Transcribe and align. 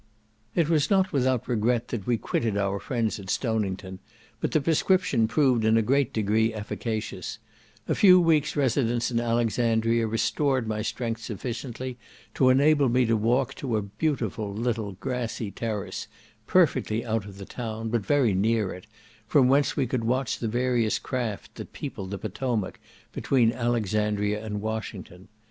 It 0.55 0.67
was 0.67 0.89
not 0.89 1.13
without 1.13 1.47
regret 1.47 1.89
that 1.89 2.07
we 2.07 2.17
quitted 2.17 2.57
our 2.57 2.79
friends 2.79 3.19
at 3.19 3.29
Stonington; 3.29 3.99
but 4.39 4.49
the 4.51 4.59
prescription 4.59 5.27
proved 5.27 5.63
in 5.63 5.77
a 5.77 5.83
great 5.83 6.11
degree 6.11 6.55
efficacious; 6.55 7.37
a 7.87 7.93
few 7.93 8.19
weeks' 8.19 8.55
residence 8.55 9.11
in 9.11 9.19
Alexandria 9.19 10.07
restored 10.07 10.67
my 10.67 10.81
strength 10.81 11.21
sufficiently 11.21 11.99
to 12.33 12.49
enable 12.49 12.89
me 12.89 13.05
to 13.05 13.15
walk 13.15 13.53
to 13.53 13.77
a 13.77 13.83
beautiful 13.83 14.51
little 14.51 14.93
grassy 14.93 15.51
terrace, 15.51 16.07
perfectly 16.47 17.05
out 17.05 17.25
of 17.25 17.37
the 17.37 17.45
town, 17.45 17.89
but 17.89 18.03
very 18.03 18.33
near 18.33 18.73
it, 18.73 18.87
from 19.27 19.49
whence 19.49 19.77
we 19.77 19.85
could 19.85 20.03
watch 20.03 20.39
the 20.39 20.47
various 20.47 20.97
craft 20.97 21.53
that 21.53 21.73
peopled 21.73 22.09
the 22.09 22.17
Potomac 22.17 22.79
between 23.13 23.53
Alexandria 23.53 24.43
and 24.43 24.61
Washington. 24.61 25.27